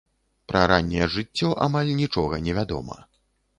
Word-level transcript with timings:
Пра 0.51 0.61
ранняе 0.71 1.09
жыццё 1.17 1.51
амаль 1.67 1.93
нічога 2.01 2.43
невядома. 2.49 3.01